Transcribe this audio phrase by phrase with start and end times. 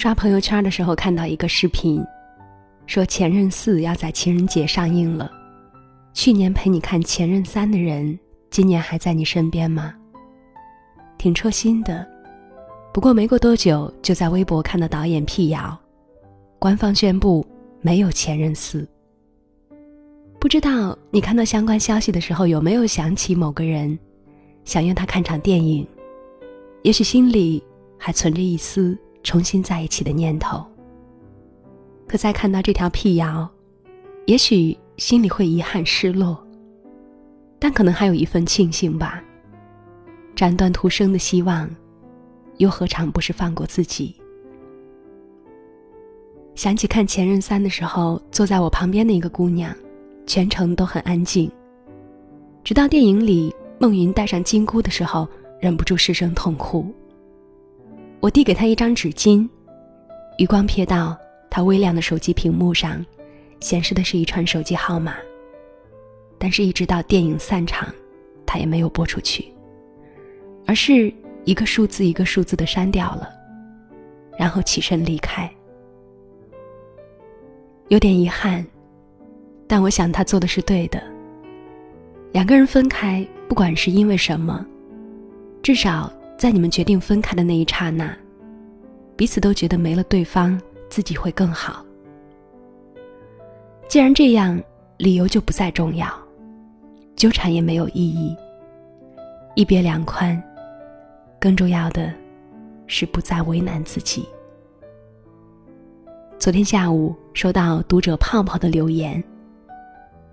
[0.00, 2.02] 刷朋友圈的时候看到一个视频，
[2.86, 5.30] 说《前任四》要在情人节上映了。
[6.14, 8.18] 去年陪你看《前任三》的人，
[8.48, 9.94] 今年还在你身边吗？
[11.18, 12.08] 挺戳心的。
[12.94, 15.78] 不过没过多久，就在微博看到导演辟谣，
[16.58, 17.46] 官方宣布
[17.82, 18.80] 没有《前任四》。
[20.38, 23.98] 不知道你看到相关消息的时候，有没有想起某个人，
[24.64, 25.86] 想约他看场电影？
[26.84, 27.62] 也许心里
[27.98, 30.64] 还存着一丝重新在一起的念头。
[32.06, 33.48] 可在看到这条辟谣，
[34.26, 36.42] 也许心里会遗憾失落，
[37.58, 39.22] 但可能还有一份庆幸吧。
[40.34, 41.68] 斩断徒生的希望，
[42.58, 44.16] 又何尝不是放过自己？
[46.54, 49.74] 想起看《前任三》的时候，坐在我旁边的一个姑娘。
[50.26, 51.50] 全程都很安静，
[52.62, 55.26] 直到电影里孟云戴上金箍的时候，
[55.60, 56.86] 忍不住失声痛哭。
[58.20, 59.48] 我递给他一张纸巾，
[60.38, 61.16] 余光瞥到
[61.48, 63.04] 他微亮的手机屏幕上，
[63.60, 65.16] 显示的是一串手机号码。
[66.38, 67.88] 但是，一直到电影散场，
[68.46, 69.50] 他也没有拨出去，
[70.66, 71.12] 而是
[71.44, 73.28] 一个数字一个数字的删掉了，
[74.38, 75.50] 然后起身离开。
[77.88, 78.64] 有点遗憾。
[79.66, 81.00] 但我想他做的是对的。
[82.32, 84.66] 两个人分开，不管是因为什么，
[85.62, 88.16] 至少在你们决定分开的那一刹那，
[89.14, 91.84] 彼此都觉得没了对方，自己会更好。
[93.86, 94.58] 既然这样，
[94.96, 96.08] 理由就不再重要，
[97.14, 98.34] 纠缠也没有意义。
[99.54, 100.42] 一别两宽，
[101.38, 102.10] 更重要的
[102.86, 104.26] 是不再为难自己。
[106.38, 109.22] 昨天下午收到读者泡泡的留言。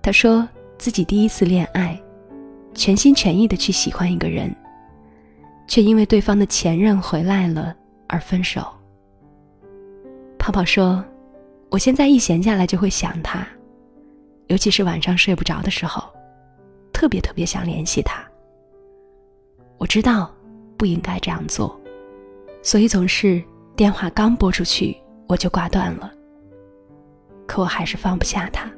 [0.00, 2.00] 他说自己第一次恋爱，
[2.72, 4.54] 全心全意的去喜欢一个人，
[5.68, 7.76] 却因为对方的前任回来了
[8.08, 8.66] 而分手。
[10.38, 11.04] 泡泡说
[11.70, 13.46] ：“我现在一闲下来就会想他，
[14.46, 16.02] 尤其是晚上睡不着的时候，
[16.92, 18.26] 特别特别想联系他。
[19.76, 20.34] 我知道
[20.76, 21.78] 不应该这样做，
[22.62, 23.42] 所以总是
[23.76, 24.96] 电话刚拨出去
[25.28, 26.10] 我就挂断了。
[27.46, 28.68] 可我还是放不下他。”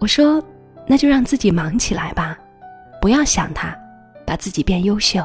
[0.00, 0.42] 我说
[0.88, 2.36] ：“那就让自己忙起来吧，
[3.00, 3.78] 不要想他，
[4.30, 5.20] 把自己变优秀。”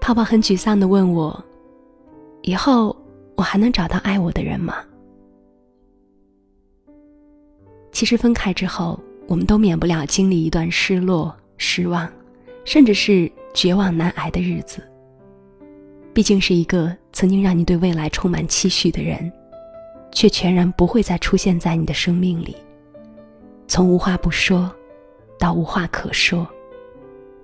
[0.00, 1.44] 泡泡很沮丧的问我
[2.40, 2.96] ：“以后
[3.34, 4.76] 我还能找到爱我的人吗？”
[7.92, 12.10] 其实分开之后，我们都免不了经历一段失落、失望，
[12.64, 14.82] 甚至是绝望难挨的日子。
[16.14, 19.30] 毕竟是一个曾经让你对未来充满期许的人，
[20.12, 22.56] 却全然不会再出现在你的生命里。
[23.66, 24.74] 从无话不说，
[25.38, 26.48] 到无话可说，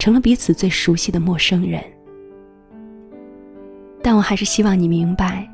[0.05, 1.83] 成了彼此最熟悉的陌生人。
[4.03, 5.51] 但我还是希望你明白，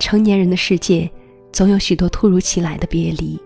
[0.00, 1.08] 成年人的世界，
[1.52, 3.40] 总有许多突如其来的别离。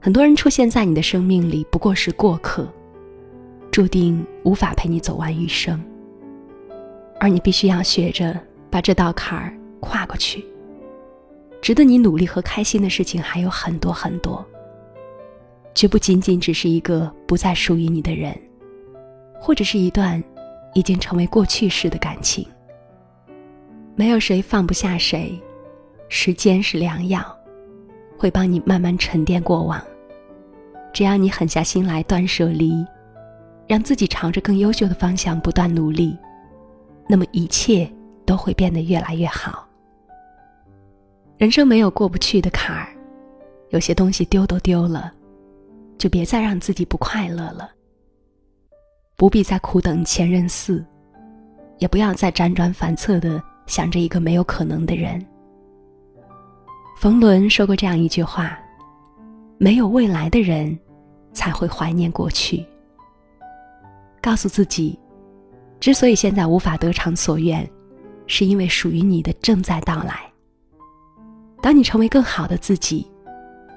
[0.00, 2.68] 很多人出现在你的生命里，不过是过客，
[3.70, 5.80] 注定无法陪你走完余生。
[7.20, 8.36] 而你必须要学着
[8.68, 10.44] 把这道坎儿跨过去。
[11.62, 14.44] 值得你努力和开心的事情还有很多很多。
[15.72, 18.36] 却不仅仅只是一个不再属于你的人，
[19.40, 20.22] 或者是一段
[20.74, 22.46] 已经成为过去式的感情。
[23.94, 25.40] 没有谁放不下谁，
[26.08, 27.20] 时间是良药，
[28.16, 29.82] 会帮你慢慢沉淀过往。
[30.92, 32.84] 只要你狠下心来断舍离，
[33.66, 36.16] 让自己朝着更优秀的方向不断努力，
[37.08, 37.90] 那么一切
[38.24, 39.66] 都会变得越来越好。
[41.36, 42.88] 人生没有过不去的坎儿，
[43.70, 45.12] 有些东西丢都丢了。
[45.98, 47.68] 就别再让自己不快乐了。
[49.18, 50.82] 不必再苦等前任四，
[51.78, 55.20] 也不要再辗转反侧的想着一个没有可能的人。
[56.96, 58.56] 冯仑说过这样一句话
[59.58, 60.78] ：“没有未来的人，
[61.32, 62.64] 才会怀念过去。”
[64.22, 64.96] 告诉自己，
[65.80, 67.68] 之所以现在无法得偿所愿，
[68.28, 70.20] 是因为属于你的正在到来。
[71.60, 73.10] 当你成为更好的自己，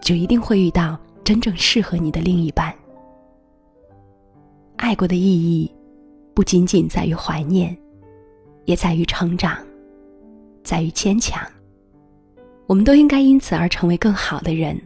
[0.01, 0.95] 就一定会遇到。
[1.24, 2.75] 真正适合你的另一半。
[4.91, 5.73] 爱过的意义，
[6.33, 7.73] 不仅仅在于怀念，
[8.65, 9.57] 也在于成长，
[10.65, 11.41] 在于坚强。
[12.67, 14.77] 我们都应该因此而成为更好的人，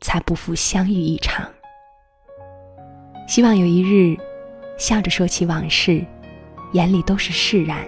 [0.00, 1.44] 才不负相遇一场。
[3.26, 4.16] 希望有一日，
[4.78, 6.06] 笑着说起往事，
[6.74, 7.84] 眼里都是释然。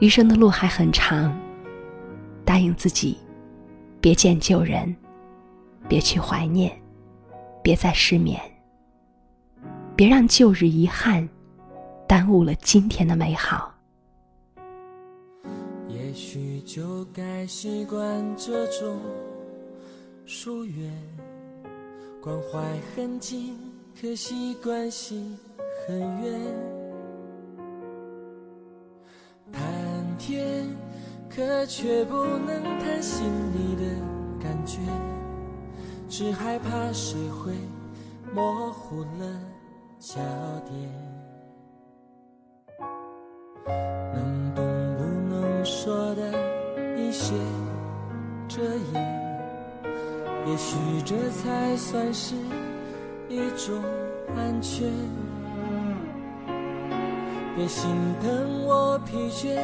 [0.00, 1.34] 余生的路还很长，
[2.44, 3.16] 答应自己，
[3.98, 4.94] 别见旧人。
[5.88, 6.70] 别去怀念，
[7.62, 8.38] 别再失眠。
[9.96, 11.26] 别让旧日遗憾
[12.06, 13.74] 耽误了今天的美好。
[15.88, 19.00] 也许就该习惯这种
[20.26, 20.92] 疏远，
[22.20, 22.60] 关怀
[22.94, 23.58] 很近，
[23.98, 25.34] 可惜关系
[25.86, 26.40] 很远。
[29.50, 29.62] 谈
[30.18, 30.66] 天，
[31.30, 33.82] 可却不能谈心里的
[34.38, 34.78] 感觉，
[36.06, 37.52] 只害怕谁会
[38.34, 39.40] 模糊了
[40.06, 40.20] 焦
[40.64, 40.72] 点
[44.14, 44.62] 能不
[45.28, 45.64] 能。
[45.64, 46.22] 说的
[46.96, 47.34] 一些
[48.46, 48.62] 遮
[48.92, 49.02] 掩，
[50.46, 52.36] 也许这才算是
[53.28, 53.82] 一种
[54.36, 54.88] 安全。
[57.56, 57.90] 别心
[58.22, 59.56] 疼我疲倦，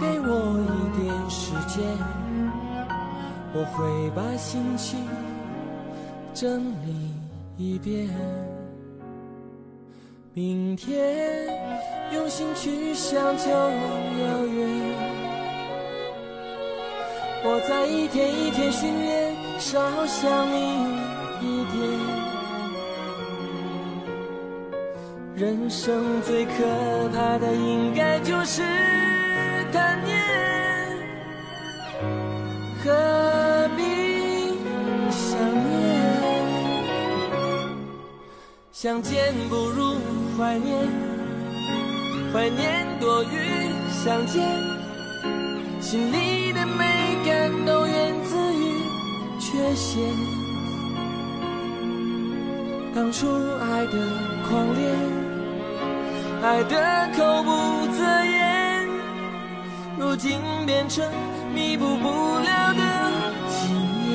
[0.00, 1.84] 给我一点时间，
[3.52, 5.06] 我会把心情
[6.32, 7.12] 整理
[7.58, 8.08] 一遍。
[10.38, 11.48] 明天
[12.12, 14.68] 用心去想就遥远。
[17.42, 20.84] 我在一天一天训练，少想你
[21.40, 21.80] 一点。
[25.36, 26.52] 人生最可
[27.14, 28.60] 怕的应该就是
[29.72, 30.20] 贪念，
[38.86, 39.96] 相见不如。
[40.38, 40.88] 怀念，
[42.32, 43.28] 怀念多于
[43.90, 44.40] 相见，
[45.80, 46.84] 心里的美
[47.24, 48.70] 感都源自于
[49.40, 50.00] 缺陷。
[52.94, 53.26] 当初
[53.58, 53.98] 爱的
[54.48, 54.80] 狂烈，
[56.44, 57.50] 爱的口不
[57.92, 58.88] 择言，
[59.98, 61.04] 如今变成
[61.52, 63.10] 弥补不了的
[63.48, 63.66] 纪
[64.06, 64.14] 念。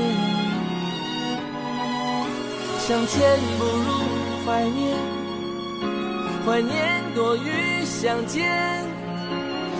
[2.79, 3.19] 相见
[3.59, 3.90] 不如
[4.45, 4.97] 怀念。
[6.45, 8.83] 怀念多于相见，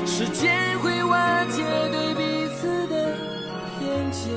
[0.06, 3.18] 时间会瓦解对彼此的
[3.80, 4.32] 偏见，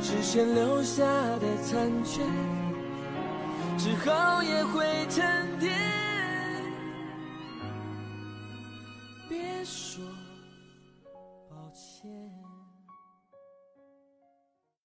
[0.00, 2.22] 只剩留下的残缺，
[3.76, 5.70] 之后也会沉淀。
[9.28, 10.02] 别说
[11.50, 12.47] 抱歉。